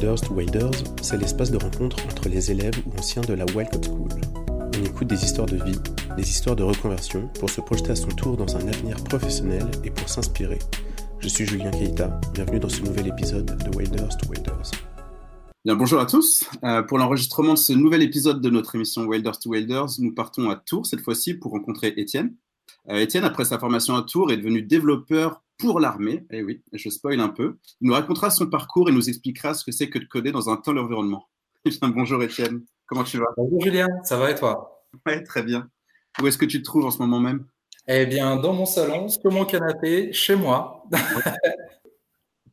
[0.00, 3.82] Wilders to Wilders, c'est l'espace de rencontre entre les élèves ou anciens de la Wildcat
[3.82, 4.08] School.
[4.48, 5.78] On écoute des histoires de vie,
[6.16, 9.90] des histoires de reconversion pour se projeter à son tour dans un avenir professionnel et
[9.90, 10.58] pour s'inspirer.
[11.18, 14.70] Je suis Julien Keita, bienvenue dans ce nouvel épisode de Wilders to Wilders.
[15.66, 16.46] Bien, bonjour à tous.
[16.64, 20.48] Euh, pour l'enregistrement de ce nouvel épisode de notre émission Wilders to Wilders, nous partons
[20.48, 22.34] à Tours cette fois-ci pour rencontrer Étienne.
[22.88, 26.26] Euh, Étienne, après sa formation à Tours, est devenu développeur pour l'armée.
[26.30, 27.58] Eh oui, je spoil un peu.
[27.80, 30.50] Il nous racontera son parcours et nous expliquera ce que c'est que de coder dans
[30.50, 31.28] un tel environnement.
[31.66, 33.26] Eh bonjour Étienne, comment tu vas?
[33.36, 34.86] Bonjour Julien, ça va et toi?
[35.04, 35.68] Oui, très bien.
[36.20, 37.44] Où est-ce que tu te trouves en ce moment même?
[37.86, 40.84] Eh bien, dans mon salon, sur mon canapé, chez moi.
[40.90, 40.98] tu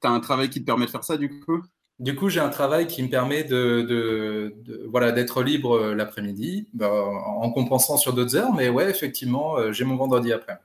[0.04, 1.64] as un travail qui te permet de faire ça du coup?
[2.00, 4.54] Du coup, j'ai un travail qui me permet de,
[4.92, 8.54] voilà d'être libre euh, l'après-midi, bah, en compensant sur d'autres heures.
[8.54, 10.60] Mais ouais, effectivement, euh, j'ai mon vendredi après.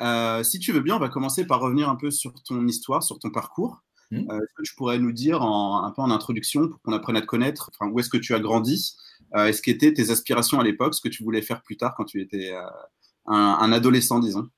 [0.00, 3.02] Euh, si tu veux bien, on va commencer par revenir un peu sur ton histoire,
[3.02, 3.82] sur ton parcours.
[4.12, 4.28] Hmm.
[4.28, 7.26] est-ce que tu pourrais nous dire un peu en introduction pour qu'on apprenne à te
[7.26, 8.96] connaître où est-ce que tu as grandi
[9.36, 12.20] Est-ce qu'étaient tes aspirations à l'époque, ce que tu voulais faire plus tard quand tu
[12.20, 12.52] étais
[13.26, 14.48] un, adolescent, disons?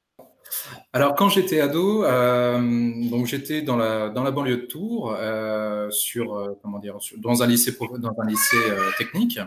[0.93, 2.61] Alors quand j'étais ado, euh,
[3.09, 7.43] donc j'étais dans la dans la banlieue de Tours, euh, sur euh, comment dire, dans
[7.43, 8.59] un lycée dans un lycée
[8.99, 9.39] technique,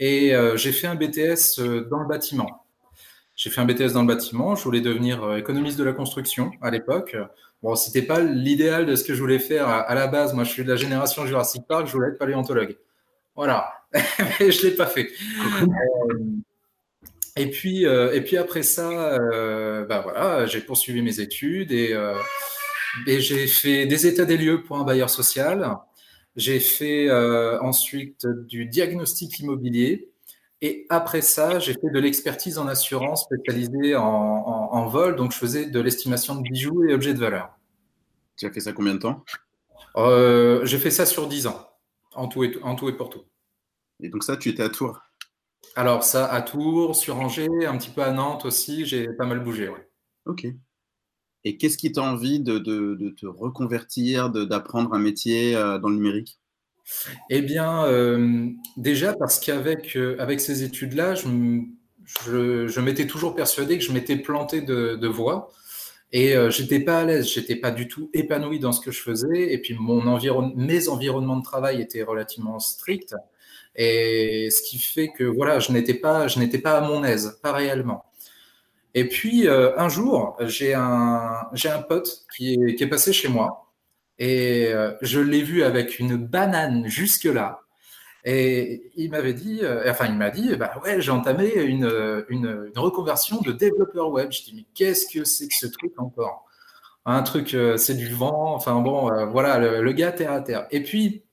[0.00, 2.61] et j'ai fait un BTS dans le bâtiment.
[3.42, 4.54] J'ai fait un BTS dans le bâtiment.
[4.54, 7.16] Je voulais devenir économiste de la construction à l'époque.
[7.60, 10.32] Bon, c'était pas l'idéal de ce que je voulais faire à, la base.
[10.32, 11.88] Moi, je suis de la génération Jurassic Park.
[11.88, 12.76] Je voulais être paléontologue.
[13.34, 13.72] Voilà,
[14.38, 15.10] mais je l'ai pas fait.
[17.36, 21.94] Et puis, euh, et puis après ça, euh, bah voilà, j'ai poursuivi mes études et,
[21.94, 22.14] euh,
[23.08, 25.78] et j'ai fait des états des lieux pour un bailleur social.
[26.36, 27.10] J'ai fait
[27.60, 30.11] ensuite du diagnostic immobilier.
[30.64, 35.16] Et après ça, j'ai fait de l'expertise en assurance spécialisée en, en, vol.
[35.16, 37.50] Donc, je faisais de l'estimation de bijoux et objets de valeur.
[38.36, 39.24] Tu as fait ça combien de temps?
[40.64, 41.68] J'ai fait ça sur 10 ans,
[42.14, 43.24] en tout, et, en tout et pour tout.
[44.00, 45.00] Et donc ça, tu étais à Tours?
[45.74, 49.40] Alors ça, à Tours, sur Angers, un petit peu à Nantes aussi, j'ai pas mal
[49.40, 49.68] bougé.
[49.68, 49.88] Ouais.
[50.26, 50.46] Ok.
[51.44, 56.38] Et qu'est-ce qui t'a envie de, te reconvertir, d'apprendre un métier euh, dans le numérique?
[57.30, 63.78] Eh bien, euh, déjà parce qu'avec euh, avec ces études-là, je, je, m'étais toujours persuadé
[63.78, 65.50] que je m'étais planté de, voie.
[66.14, 69.52] Et j'étais pas à l'aise, j'étais pas du tout épanoui dans ce que je faisais.
[69.52, 73.14] Et puis mon environ mes environnements de travail étaient relativement stricts.
[73.76, 77.38] Et ce qui fait que voilà, je n'étais pas, je n'étais pas à mon aise,
[77.42, 78.04] pas réellement.
[78.94, 83.12] Et puis euh, un jour, j'ai un, j'ai un pote qui est, qui est passé
[83.12, 83.71] chez moi
[84.22, 87.60] et euh, je l'ai vu avec une banane jusque là.
[88.24, 92.70] Et il m'avait dit, euh, enfin il m'a dit, bah ouais, j'ai entamé une, une,
[92.76, 94.30] reconversion de développeur web.
[94.32, 96.46] Je dis mais qu'est-ce que c'est que ce truc encore?
[97.04, 98.54] Un truc, c'est du vent.
[98.54, 100.66] Enfin bon, voilà, le, le, gars terre à terre.
[100.70, 101.24] Et puis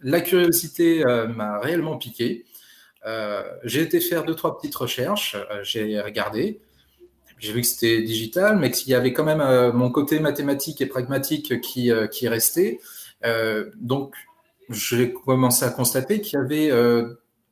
[0.00, 2.44] la curiosité euh, m'a réellement piqué.
[3.06, 6.60] Euh, j'ai été faire deux, trois petites recherches, euh, j'ai regardé,
[7.38, 10.86] j'ai vu que c'était digital, mais qu'il y avait quand même mon côté mathématique et
[10.86, 12.80] pragmatique qui, qui restait.
[13.76, 14.14] donc,
[14.70, 16.70] j'ai commencé à constater qu'il y avait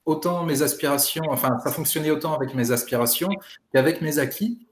[0.05, 3.31] autant mes aspirations, enfin, ça fonctionnait autant avec mes aspirations
[3.73, 4.67] qu'avec mes acquis.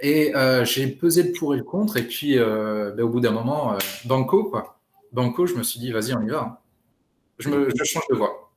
[0.00, 0.32] Et
[0.64, 4.44] j'ai pesé le pour et le contre, et puis ben, au bout d'un moment, banco,
[4.44, 4.76] quoi.
[5.12, 6.60] Banco, je me suis dit, vas-y, on y va.
[7.38, 8.50] Je, me, change de voie.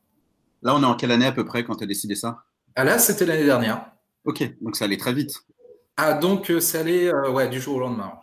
[0.62, 2.44] Là, on est en quelle année à peu près quand tu as décidé ça?
[2.76, 3.92] Ah, Là, c'était l'année dernière.
[4.26, 5.36] Ok, donc ça allait très vite.
[6.02, 8.14] Ah, donc euh, ça allait euh, ouais, du jour au lendemain,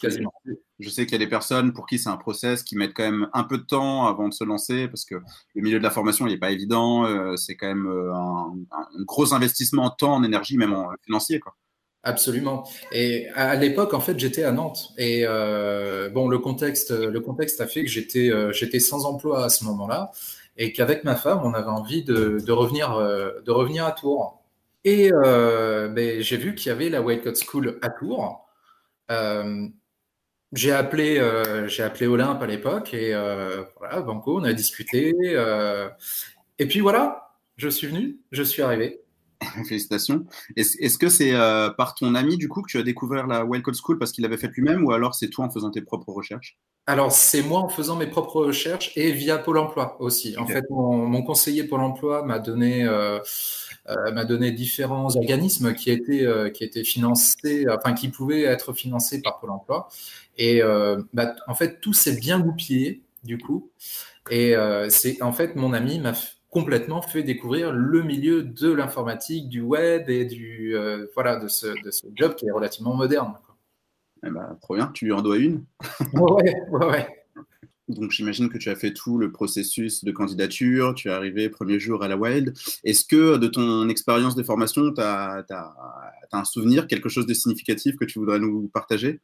[0.00, 0.32] quasiment.
[0.78, 3.10] Je sais qu'il y a des personnes pour qui c'est un process qui mettent quand
[3.10, 5.16] même un peu de temps avant de se lancer parce que
[5.54, 7.04] le milieu de la formation, il n'est pas évident.
[7.04, 8.52] Euh, c'est quand même un,
[9.04, 11.40] gros investissement en temps, en énergie, même en financier.
[11.40, 11.56] Quoi.
[12.06, 12.62] Absolument.
[12.92, 14.92] Et à l'époque, en fait, j'étais à Nantes.
[14.96, 19.44] Et euh, bon, le contexte, le contexte a fait que j'étais, euh, j'étais sans emploi
[19.44, 20.12] à ce moment-là,
[20.56, 24.40] et qu'avec ma femme, on avait envie de, de revenir, euh, de revenir à Tours.
[24.86, 28.48] Et euh, ben, j'ai vu qu'il y avait la White Coat School à Tours.
[29.10, 29.66] Euh,
[30.52, 31.20] j'ai appelé,
[31.66, 33.12] j'ai appelé Olympe à l'époque, et
[33.78, 35.12] voilà, Banco, on a discuté.
[36.58, 39.02] et puis voilà, je suis venu, je suis arrivé.
[39.68, 40.24] Félicitations.
[40.56, 43.64] Est-ce que c'est euh, par ton ami du coup que tu as découvert la Wild
[43.64, 46.12] Code School parce qu'il l'avait faite lui-même ou alors c'est toi en faisant tes propres
[46.12, 46.56] recherches?
[46.86, 50.36] Alors c'est moi en faisant mes propres recherches et via Pôle Emploi aussi.
[50.38, 53.18] En fait, mon, conseiller Pôle Emploi m'a donné euh,
[53.88, 59.20] euh, m'a donné différents organismes qui étaient qui étaient financés, enfin qui pouvaient être financés
[59.20, 59.88] par Pôle Emploi.
[60.38, 60.62] Et
[61.12, 63.70] bah, en fait tout s'est bien goupillé du coup.
[64.30, 64.54] Et
[64.88, 66.14] c'est en fait mon ami m'a
[66.56, 71.66] complètement fait découvrir le milieu de l'informatique, du web et du euh, voilà de ce,
[71.84, 73.34] de ce, job qui est relativement moderne.
[74.24, 75.66] Eh ben, trop bien, tu lui en dois une.
[76.14, 77.06] ouais, ouais, ouais.
[77.88, 81.78] Donc j'imagine que tu as fait tout le processus de candidature, tu es arrivé premier
[81.78, 82.54] jour à la Wild.
[82.84, 85.44] Est-ce que de ton expérience de formation, tu as,
[86.32, 89.20] un souvenir, quelque chose de significatif que tu voudrais nous partager?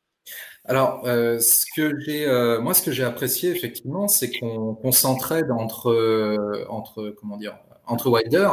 [0.64, 5.50] Alors, euh, ce que j'ai, euh, moi, ce que j'ai apprécié effectivement, c'est qu'on s'entraide
[5.50, 8.48] entre, euh, entre, comment dire, entre Wilder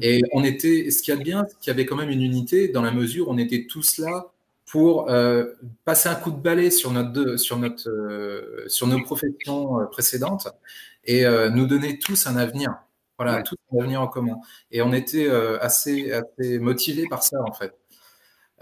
[0.00, 0.90] et on était.
[0.90, 2.82] Ce qu'il y a de bien, c'est qu'il y avait quand même une unité dans
[2.82, 4.32] la mesure où on était tous là
[4.64, 5.44] pour euh,
[5.84, 10.48] passer un coup de balai sur, notre, sur, notre, sur nos professions précédentes
[11.04, 12.74] et nous donner tous un avenir.
[13.18, 14.36] Voilà, tous un avenir en commun.
[14.70, 15.28] Et on était
[15.60, 17.74] assez, assez motivés par ça, en fait.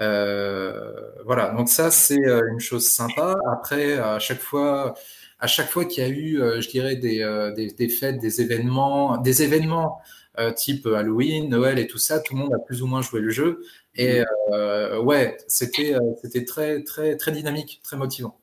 [0.01, 3.37] Voilà, donc ça, c'est une chose sympa.
[3.53, 4.95] Après, à chaque fois,
[5.39, 9.19] à chaque fois qu'il y a eu, je dirais, des, des, des, fêtes, des événements,
[9.19, 10.01] des événements
[10.57, 13.31] type Halloween, Noël et tout ça, tout le monde a plus ou moins joué le
[13.31, 13.61] jeu.
[13.95, 18.41] Et euh, ouais, c'était euh, c'était très très très dynamique, très motivant.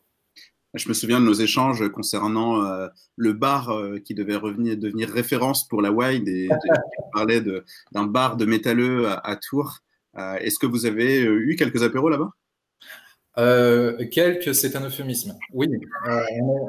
[0.74, 3.74] Je me souviens de nos échanges concernant euh, le bar
[4.06, 7.42] qui devait revenir, devenir référence pour la wine et tu parlais
[7.92, 9.80] d'un bar de métalleux à, Tours.
[10.18, 12.32] Est-ce que vous avez eu quelques apéros là-bas?
[14.12, 15.38] Quelques, c'est un euphémisme.
[15.54, 15.68] Oui,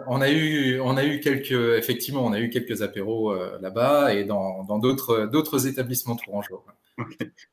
[0.06, 4.24] on, a, eu, on a eu quelques, effectivement, on a eu quelques apéros là-bas et
[4.24, 6.62] dans d'autres d'autres établissements tourangeaux.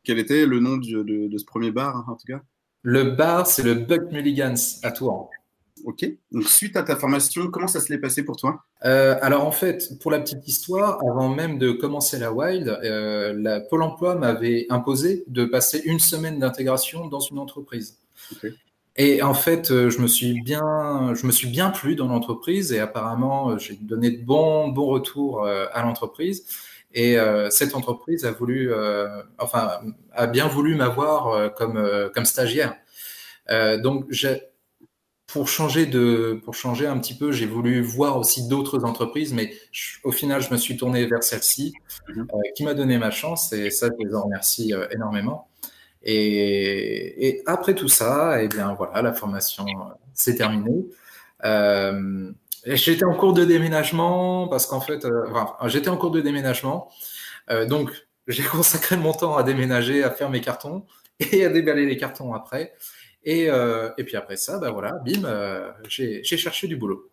[0.04, 2.42] Quel était le nom de, ce premier bar, hein, en tout cas?
[2.82, 5.30] Le bar, c'est le Buck Mulligans à Tours.
[5.86, 6.06] Ok.
[6.32, 8.64] Donc, suite à ta formation, comment ça s'est passé pour toi?
[8.84, 13.34] Euh, Alors, en fait, pour la petite histoire, avant même de commencer la Wild, euh,
[13.38, 18.00] la Pôle emploi m'avait imposé de passer une semaine d'intégration dans une entreprise.
[18.98, 22.72] Et en fait, euh, je me suis bien, je me suis bien plu dans l'entreprise
[22.74, 26.46] et apparemment, j'ai donné de bons, bons retours à l'entreprise.
[26.96, 29.82] Et euh, cette entreprise a voulu, euh, enfin,
[30.14, 32.76] a bien voulu m'avoir euh, comme comme stagiaire.
[33.84, 34.06] donc,
[35.28, 39.54] pour changer de, pour changer un petit peu, j'ai voulu voir aussi d'autres entreprises, mais
[40.04, 41.74] au final, je me suis tourné vers celle-ci,
[42.10, 42.28] mhm.
[42.56, 45.50] qui m'a donné ma chance, et ça, je les en remercie énormément.
[46.04, 49.66] Et, et, après tout ça, eh bien voilà, la formation
[50.14, 50.86] s'est terminée.
[51.44, 52.32] Euh,
[52.66, 56.90] J'étais en cours de déménagement parce qu'en fait, euh, enfin, j'étais en cours de déménagement.
[57.52, 57.92] Euh, donc,
[58.28, 60.86] j'ai consacré mon temps à déménager, à faire mes cartons
[61.20, 62.74] et à déballer les cartons après.
[63.26, 67.10] Et, euh, et puis après ça, bah voilà, bim, euh, j'ai cherché du boulot.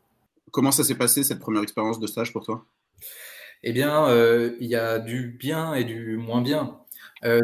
[0.50, 2.64] Comment ça s'est passé cette première expérience de stage pour toi?
[3.62, 6.78] Eh bien, euh, il y a du bien et du moins bien.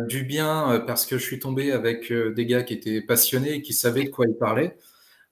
[0.09, 4.05] du bien parce que je suis tombé avec des gars qui étaient passionnés, qui savaient
[4.05, 4.77] de quoi ils parlaient.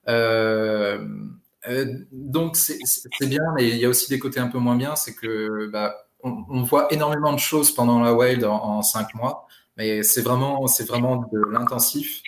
[0.07, 1.05] Euh,
[1.67, 2.79] euh, donc c'est
[3.27, 5.95] bien, mais il y a aussi des côtés un peu moins bien, c'est que bah,
[6.23, 10.87] on, voit énormément de choses pendant la Wild en, cinq mois, mais c'est vraiment, c'est
[10.87, 12.21] vraiment de l'intensif.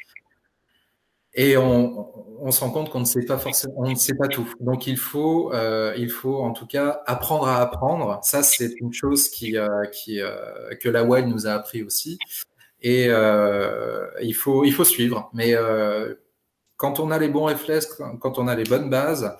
[1.39, 4.53] Et on, se rend compte qu'on ne sait pas forcément, on ne sait pas tout.
[4.59, 8.19] Donc il faut, euh, il faut en tout cas apprendre à apprendre.
[8.23, 9.69] Ça c'est une chose qui, euh,
[10.09, 12.19] euh, que la Wild nous a appris aussi.
[12.81, 15.29] Et il faut, il faut suivre.
[15.33, 15.55] Mais
[16.75, 17.87] quand on a les bons réflexes,
[18.19, 19.33] quand on a les bonnes bases,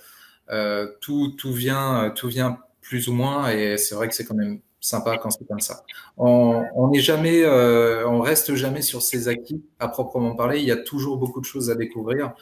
[1.02, 4.62] tout, tout, vient, tout vient plus ou moins, et c'est vrai que c'est quand même
[4.80, 5.84] sympa quand c'est comme ça.
[6.18, 10.60] On n'est jamais, euh, on reste jamais sur ses acquis à proprement parler.
[10.60, 12.34] Il y a toujours beaucoup de choses à découvrir,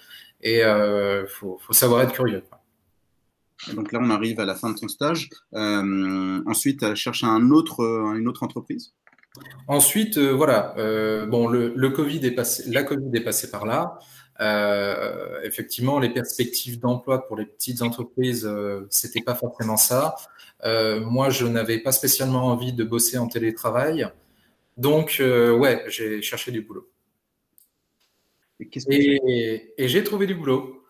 [0.41, 2.43] et euh, faut, faut, savoir être curieux.
[3.73, 5.29] Donc là, on arrive à la fin de ton stage.
[5.53, 7.81] Euh, ensuite, à chercher un autre,
[8.15, 8.93] une autre entreprise.
[9.67, 10.73] Ensuite, euh, voilà.
[10.77, 13.99] Euh, bon, le, le, Covid est passé, la Covid est passée par là.
[14.39, 20.15] Euh, effectivement, les perspectives d'emploi pour les petites entreprises, euh, c'était pas forcément ça.
[20.63, 24.07] Euh, moi, je n'avais pas spécialement envie de bosser en télétravail,
[24.77, 26.89] donc ouais, j'ai cherché du boulot.
[28.89, 30.83] Et, et, j'ai trouvé du boulot.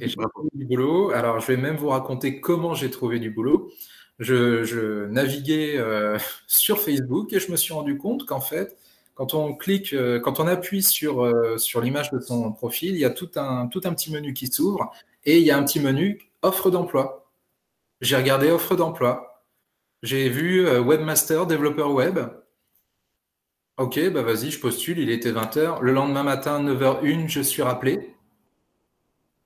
[0.00, 1.10] Et j'ai trouvé du boulot.
[1.10, 3.70] Alors, je vais même vous raconter comment j'ai trouvé du boulot.
[4.18, 5.78] Je, je naviguais
[6.46, 8.76] sur Facebook et je me suis rendu compte qu'en fait,
[9.16, 13.00] quand on clique, euh, quand on appuie sur, euh, sur l'image de son profil, il
[13.00, 14.92] y a tout un, tout un petit menu qui s'ouvre
[15.24, 17.32] et il y a un petit menu offre d'emploi.
[18.02, 19.42] J'ai regardé offre d'emploi.
[20.02, 22.20] J'ai vu euh, webmaster, développeur web.
[23.78, 25.80] Ok, bah vas-y, je postule, il était 20h.
[25.80, 28.14] Le lendemain matin, 9h01, je suis rappelé.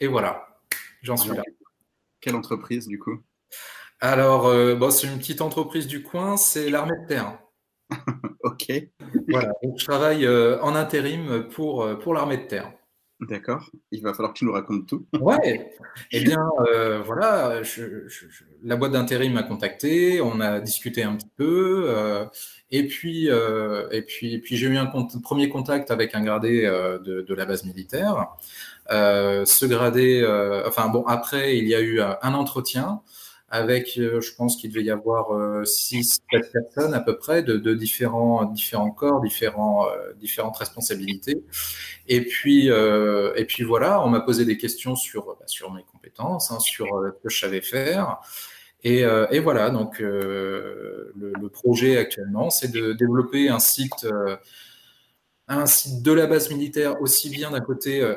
[0.00, 0.58] Et voilà,
[1.02, 1.42] j'en suis là.
[2.20, 3.20] Quelle entreprise du coup?
[4.00, 4.44] Alors,
[4.76, 7.38] bon, c'est une petite entreprise du coin, c'est l'armée de terre.
[8.42, 8.59] ok.
[9.28, 12.72] Voilà, je travaille euh, en intérim pour, euh, pour l'armée de terre.
[13.20, 13.70] D'accord.
[13.90, 15.06] Il va falloir que tu nous racontes tout.
[15.20, 15.74] Ouais.
[16.10, 17.60] Eh bien, euh, voilà,
[18.62, 21.94] la boîte d'intérim m'a contacté, on a discuté un petit peu,
[22.70, 27.34] et puis, et puis, puis j'ai eu un premier contact avec un gradé de, de,
[27.34, 28.28] la base militaire.
[28.88, 30.24] ce gradé,
[30.66, 33.02] enfin bon, après, il y a eu un entretien.
[33.50, 38.44] Avec, je pense qu'il devait y avoir 6, 7 personnes à peu près de, différents,
[38.44, 41.42] différents corps, différents, différentes responsabilités.
[42.06, 46.52] Et puis, et puis voilà, on m'a posé des questions sur, bah, sur mes compétences,
[46.52, 48.18] hein, sur ce que je savais faire.
[48.84, 49.04] Et,
[49.40, 51.12] voilà, donc le,
[51.52, 54.06] projet actuellement, c'est de développer un site
[55.50, 58.14] un site de la base militaire aussi bien d'un côté euh,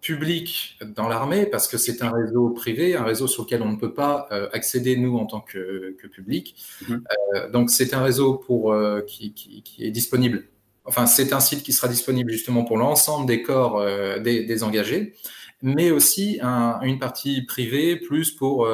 [0.00, 3.76] public dans l'armée, parce que c'est un réseau privé, un réseau sur lequel on ne
[3.76, 6.56] peut pas euh, accéder, nous, en tant que, public.
[6.88, 7.04] Mhm.
[7.34, 8.74] Euh, donc, c'est un réseau pour,
[9.06, 10.44] qui, est disponible.
[10.84, 13.84] Enfin, c'est un site qui sera disponible justement pour l'ensemble des corps
[14.20, 15.14] des, engagés,
[15.62, 18.66] mais aussi une partie privée, plus pour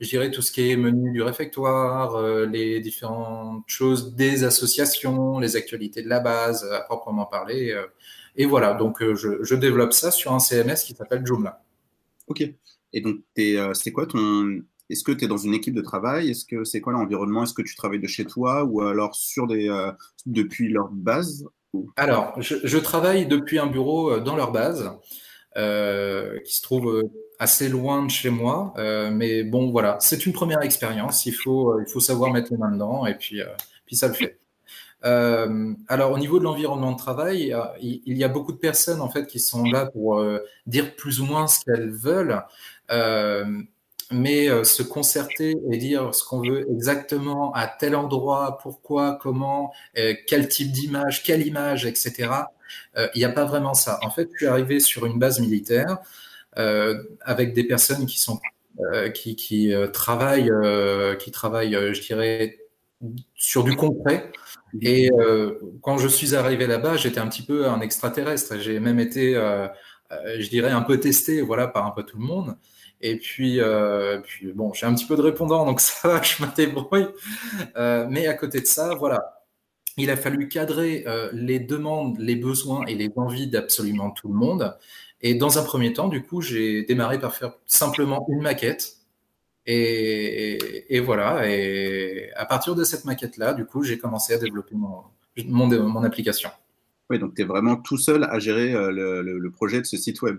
[0.00, 5.38] je dirais, tout ce qui est menu du réfectoire, euh, les différentes choses des associations,
[5.38, 7.74] les actualités de la base, à proprement parler.
[8.38, 11.62] Euh, et voilà, donc euh, je, développe ça sur un CMS qui s'appelle Joomla.
[12.26, 12.42] Ok.
[12.92, 14.62] Et donc, c'est quoi ton.
[14.88, 16.30] Est-ce que tu es dans une équipe de travail?
[16.30, 17.42] Est-ce que c'est quoi l'environnement?
[17.42, 19.68] Est-ce que tu travailles de chez toi ou alors sur des,
[20.26, 21.44] depuis leur base
[21.96, 24.92] Alors, je, je, travaille depuis un bureau dans leur base.
[25.56, 28.74] Euh, qui se trouve euh, assez loin de chez moi.
[28.76, 31.24] Euh, mais bon, voilà, c'est une première expérience.
[31.24, 33.40] Il faut, il faut savoir mettre les mains dedans et puis,
[33.86, 34.38] puis ça le fait.
[35.88, 39.26] Alors, au niveau de l'environnement de travail, il, y a beaucoup de personnes en fait
[39.26, 40.20] qui sont là pour
[40.66, 42.42] dire plus ou moins ce qu'elles veulent
[44.12, 49.72] mais se concerter et dire ce qu'on veut exactement à tel endroit, pourquoi, comment,
[50.26, 52.28] quel type d'image, quelle image, etc.
[52.96, 53.98] Euh, il n'y a pas vraiment ça.
[54.02, 55.98] En fait, je suis arrivé sur une base militaire
[56.58, 58.40] euh, avec des personnes qui sont
[58.92, 59.36] euh, qui
[59.92, 60.50] travaillent,
[61.18, 62.58] qui travaillent, je dirais,
[63.34, 64.32] sur du concret.
[64.82, 65.10] Et
[65.80, 68.58] quand je suis arrivé là-bas, j'étais un petit peu un extraterrestre.
[68.58, 69.34] J'ai même été,
[70.10, 72.56] je dirais, un peu testé, voilà, par un peu tout le monde.
[73.00, 73.60] Et puis,
[74.24, 77.06] puis bon, j'ai un petit peu de répondant, donc ça va, je me débrouille.
[77.76, 79.36] mais à côté de ça, voilà,
[79.96, 84.34] il a fallu cadrer euh, les demandes, les besoins et les envies d'absolument tout le
[84.34, 84.76] monde.
[85.22, 88.96] Et dans un premier temps, du coup, j'ai démarré par faire simplement une maquette.
[89.66, 91.48] Et, voilà.
[91.48, 95.02] Et à partir de cette maquette-là, du coup, j'ai commencé à développer mon,
[95.48, 96.50] mon, application.
[97.10, 98.90] Oui, donc tu es vraiment tout seul à gérer euh,
[99.22, 100.38] le, projet de ce site web.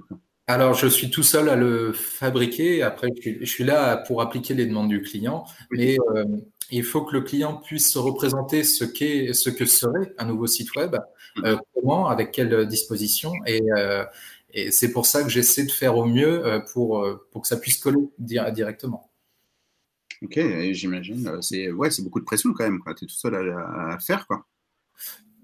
[0.50, 2.82] Alors, je suis tout seul à le fabriquer.
[2.82, 5.44] Après, je suis, là pour appliquer les demandes du client.
[5.72, 6.24] Mais euh,
[6.72, 10.48] il faut que le client puisse se représenter ce, qu'est, ce que serait un nouveau
[10.48, 10.96] site web,
[11.36, 11.46] mm.
[11.46, 13.34] euh, comment, avec quelle disposition.
[13.50, 14.06] Euh,
[14.54, 17.78] et, c'est pour ça que j'essaie de faire au mieux pour, pour que ça puisse
[17.78, 19.07] coller directement.
[20.24, 20.40] Ok,
[20.72, 21.42] j'imagine.
[21.42, 22.82] C'est, ouais, c'est beaucoup de pression quand même.
[22.98, 24.26] Tu es tout seul à, faire.
[24.28, 24.46] Quoi.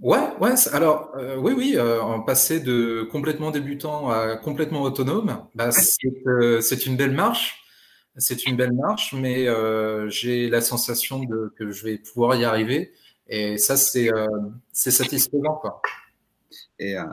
[0.02, 0.54] Ouais, ouais.
[0.72, 7.14] Alors, oui, oui, en passer de complètement débutant à complètement autonome, bah, c'est une belle
[7.14, 7.64] marche.
[8.18, 12.46] C'est une belle marche, mais euh, j'ai la sensation de, que je vais pouvoir y
[12.46, 12.94] arriver.
[13.28, 14.28] Et ça, c'est euh,
[14.72, 15.56] satisfaisant.
[15.56, 15.82] Quoi.
[16.78, 17.04] Et euh,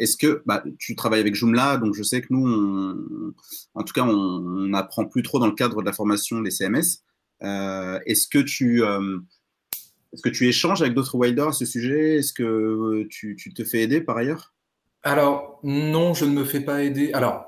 [0.00, 3.34] est-ce que bah, tu travailles avec Joomla Donc, je sais que nous,
[3.74, 7.04] en tout cas, on n'apprend plus trop dans le cadre de la formation des CMS.
[7.40, 8.82] Est-ce que tu.
[8.82, 12.16] est-ce que tu échanges avec d'autres wilders à ce sujet?
[12.16, 14.54] Est-ce que tu, tu, te fais aider par ailleurs?
[15.02, 17.12] Alors, non, je ne me fais pas aider.
[17.12, 17.44] Alors,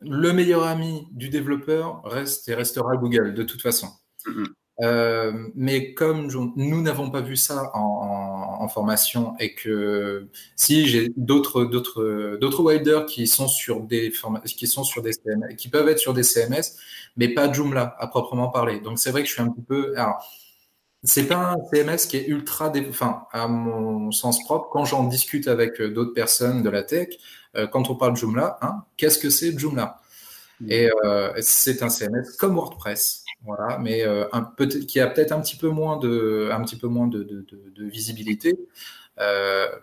[0.00, 3.88] le meilleur ami du développeur reste et restera Google de toute façon.
[4.26, 4.46] Mm-hmm.
[4.80, 8.33] Euh, mais comme nous n'avons pas vu ça en,
[8.68, 14.12] formation et que si j'ai d'autres d'autres d'autres wilders qui sont sur des
[14.46, 16.76] qui sont sur des CMS, qui peuvent être sur des CMS,
[17.16, 18.80] mais pas Joomla à proprement parler.
[18.80, 20.24] Donc c'est vrai que je suis un petit peu alors
[21.04, 24.70] c'est pas un CMS qui est ultra, enfin à mon sens propre.
[24.70, 27.08] Quand j'en discute avec d'autres personnes de la tech,
[27.56, 30.00] euh, quand on parle Joomla, hein, qu'est-ce que c'est Joomla?
[30.60, 30.70] Mm.
[30.70, 34.52] Et euh, c'est un CMS comme WordPress, voilà, mais euh, un
[34.86, 38.58] qui a peut-être un petit peu moins de, un petit peu moins de, de, visibilité,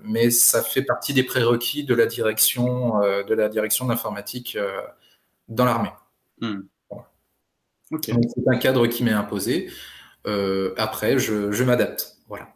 [0.03, 4.58] mais ça fait partie des prérequis de la direction, de la direction d'informatique
[5.48, 5.91] dans l'armée.
[6.41, 6.62] Mm.
[8.01, 8.13] C'est
[8.48, 9.70] un cadre qui m'est imposé.
[10.77, 12.18] après, je, je m'adapte.
[12.27, 12.48] Voilà.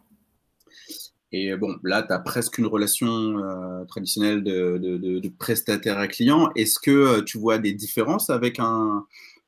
[1.32, 6.50] Et bon, là, tu as presque une relation euh, traditionnelle de, prestataire à client.
[6.54, 9.04] Est-ce que euh, tu vois des différences avec un,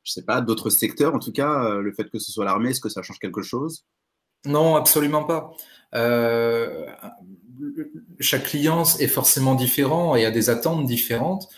[0.09, 2.71] je sais pas, d'autres secteurs en tout cas, euh, le fait que ce soit l'armée,
[2.71, 3.85] est-ce que ça change quelque chose?
[4.45, 5.51] Non, absolument pas.
[8.19, 11.49] chaque client est forcément différent et a des attentes différentes.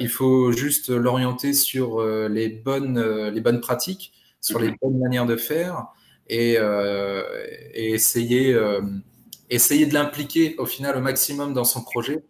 [0.00, 4.76] il faut juste l'orienter sur les, bonnes, les bonnes pratiques, sur les mhm.
[4.82, 5.86] bonnes manières de faire
[6.26, 8.58] et, et essayer
[9.48, 12.24] essayer de l'impliquer au final au maximum dans son projet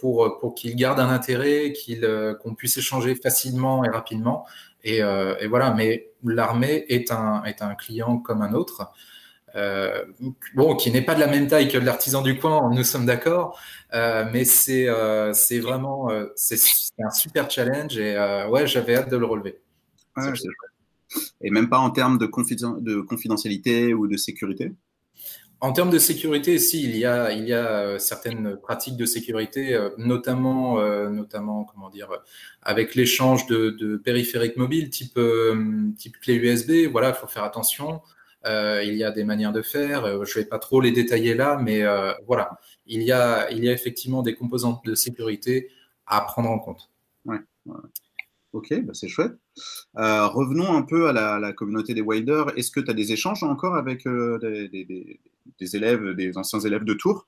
[0.00, 2.08] pour, pour qu'il garde un intérêt, qu'il,
[2.42, 4.46] qu'on puisse échanger facilement et rapidement.
[4.84, 8.92] Et, et voilà, mais l'armée est un, est un client comme un autre.
[9.56, 10.04] Euh,
[10.54, 13.58] bon, qui n'est pas de la même taille que l'artisan du coin, nous sommes d'accord,
[13.94, 16.58] euh, mais c'est euh, c'est vraiment c'est
[17.02, 18.16] un super challenge et
[18.50, 19.60] ouais, j'avais hâte de le relever.
[21.40, 24.72] et même pas en termes de, de confidentialité ou de sécurité?
[25.60, 29.78] En termes de sécurité, si, il y a, il y a certaines pratiques de sécurité,
[29.96, 32.10] notamment, notamment comment dire,
[32.62, 35.18] avec l'échange de, périphériques mobiles type,
[35.96, 36.90] type clé USB.
[36.90, 38.02] Voilà, il faut faire attention.
[38.46, 40.04] Euh, il y a des manières de faire.
[40.04, 43.50] Euh, je ne vais pas trop les détailler là, mais euh, voilà, il y, a,
[43.50, 45.70] il y a effectivement des composantes de sécurité
[46.06, 46.90] à prendre en compte.
[47.24, 47.38] Ouais,
[48.52, 49.32] Ok, bah c'est chouette.
[49.94, 52.56] revenons un peu à la, communauté des Wilders.
[52.56, 55.20] Est-ce que tu as des échanges encore avec des,
[55.74, 57.26] élèves, des anciens élèves de Tours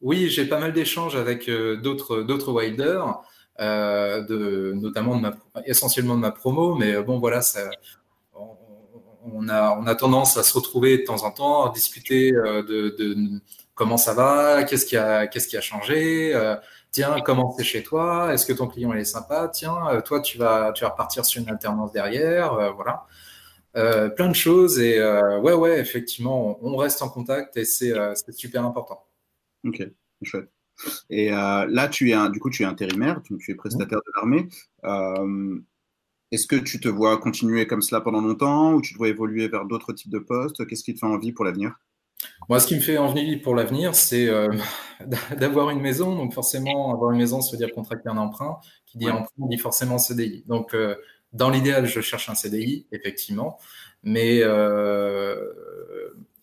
[0.00, 3.20] Oui, j'ai pas mal d'échanges avec d'autres, d'autres Wilders,
[3.58, 5.34] de, notamment de ma,
[5.66, 7.68] essentiellement de ma promo, mais bon, voilà, ça,
[9.34, 9.48] on
[9.86, 13.40] a, tendance à se retrouver de temps en temps, à discuter euh, de,
[13.74, 16.56] comment ça va, qu'est-ce qui a, qui a changé, euh,
[16.90, 20.38] tiens, comment c'est chez toi, est-ce que ton client est sympa, tiens, euh, toi tu
[20.38, 23.06] vas, tu vas repartir sur une alternance derrière, voilà.
[23.74, 27.94] Plein de choses et ouais, ouais, effectivement, on, reste en contact et c'est,
[28.30, 29.06] super important.
[29.64, 29.82] Ok,
[30.22, 30.48] chouette.
[31.10, 34.48] Et là, tu es du coup, tu es intérimaire, tu, tu es prestataire de l'armée.
[36.30, 39.48] Est-ce que tu te vois continuer comme cela pendant longtemps ou tu te vois évoluer
[39.48, 40.66] vers d'autres types de postes?
[40.66, 41.78] Qu'est-ce qui te fait envie pour l'avenir?
[42.48, 44.52] Moi, ce qui me fait envie pour l'avenir, c'est euh,
[45.38, 46.16] d'avoir une maison.
[46.16, 48.58] Donc, forcément, avoir une maison, ça veut dire contracter un emprunt.
[48.84, 50.44] Qui dit emprunt dit forcément CDI.
[50.46, 50.94] Donc, euh,
[51.32, 53.58] dans l'idéal, je cherche un CDI, effectivement.
[54.02, 55.36] Mais euh,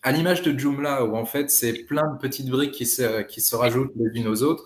[0.02, 3.40] à l'image de Joomla, où en fait, c'est plein de petites briques qui se, qui
[3.40, 4.64] se rajoutent les unes aux autres,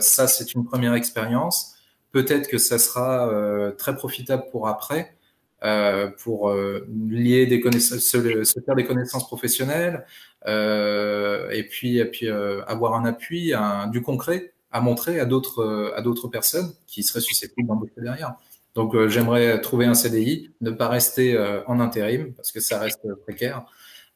[0.00, 1.78] ça, c'est une première expérience.
[2.12, 5.14] Peut-être que ça sera euh, très profitable pour après,
[5.62, 10.06] euh, pour euh, lier des connaissances, se, faire des connaissances professionnelles,
[10.46, 12.30] et puis, et
[12.66, 13.52] avoir un appui,
[13.90, 18.34] du concret à montrer à d'autres personnes qui seraient susceptibles d'embaucher derrière.
[18.74, 23.64] Donc j'aimerais trouver un CDI, ne pas rester en intérim parce que ça reste précaire,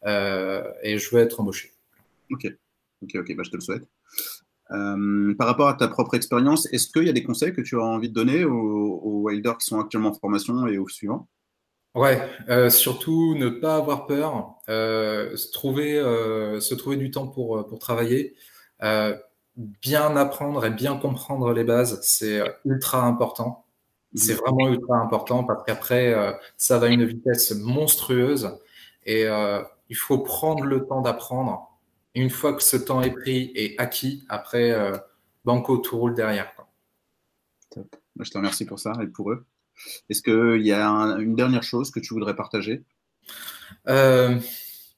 [0.07, 1.73] et je veux être embauché.
[2.31, 2.47] Ok,
[3.03, 3.85] ok, ok, bah, je te le souhaite.
[4.71, 7.77] Euh, par rapport à ta propre expérience, est-ce qu'il y a des conseils que tu
[7.77, 8.53] as envie de donner aux,
[9.03, 11.29] aux wilders qui sont actuellement en formation et aux suivants?
[11.95, 17.67] Ouais, euh, surtout ne pas avoir peur, euh, se, trouver, se trouver du temps pour,
[17.67, 18.35] pour travailler,
[19.57, 23.67] bien apprendre et bien comprendre les bases, c'est ultra important.
[24.15, 26.15] C'est vraiment ultra important parce qu'après,
[26.57, 28.51] ça va à une vitesse monstrueuse
[29.07, 29.27] et
[29.89, 31.73] il faut prendre le temps d'apprendre
[32.15, 34.97] une fois que ce temps est pris et acquis, après, euh,
[35.45, 36.53] Banco tout roule derrière.
[37.71, 37.97] Top.
[38.21, 39.45] Je te remercie pour ça et pour eux.
[40.11, 40.87] Est-ce qu'il y a
[41.19, 42.83] une dernière chose que tu voudrais partager?
[43.89, 44.39] Euh,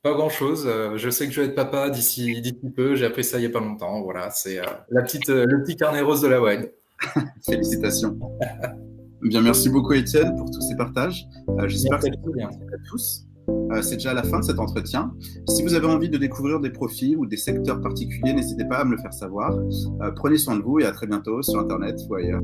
[0.03, 0.67] Pas grand-chose.
[0.67, 2.43] Euh, je sais que je vais être papa d'ici
[2.75, 2.97] peu.
[2.97, 4.03] J'ai appris ça il n'y a pas longtemps.
[4.03, 6.71] Voilà, c'est la petite, le petit carnet rose de la web.
[7.47, 8.19] Félicitations.
[9.29, 11.27] bien, merci beaucoup Étienne pour tous ces partages.
[11.67, 13.27] J'espère que vous bien à tous.
[13.49, 15.13] Euh, c'est déjà la fin de cet entretien.
[15.49, 18.85] Si vous avez envie de découvrir des profils ou des secteurs particuliers, n'hésitez pas à
[18.85, 19.53] me le faire savoir.
[19.53, 22.41] Euh, prenez soin de vous et à très bientôt sur Internet ou ailleurs.